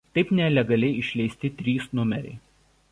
[0.17, 2.39] Taip nelegaliai išleisti trys numeriai.